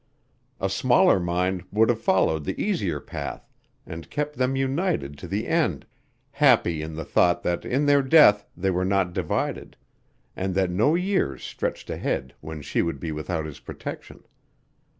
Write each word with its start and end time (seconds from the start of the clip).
A 0.59 0.67
smaller 0.67 1.19
mind 1.19 1.63
would 1.71 1.89
have 1.89 2.01
followed 2.01 2.43
the 2.43 2.59
easier 2.59 2.99
path 2.99 3.47
and 3.85 4.09
kept 4.09 4.35
them 4.35 4.55
united 4.55 5.15
to 5.19 5.27
the 5.27 5.45
end, 5.45 5.85
happy 6.31 6.81
in 6.81 6.95
the 6.95 7.05
thought 7.05 7.43
that 7.43 7.65
in 7.65 7.85
their 7.85 8.01
death 8.01 8.47
they 8.57 8.71
were 8.71 8.83
not 8.83 9.13
divided, 9.13 9.77
and 10.35 10.55
that 10.55 10.71
no 10.71 10.95
years 10.95 11.43
stretched 11.43 11.91
ahead 11.91 12.33
when 12.41 12.63
she 12.63 12.81
would 12.81 12.99
be 12.99 13.11
without 13.11 13.45
his 13.45 13.59
protection. 13.59 14.23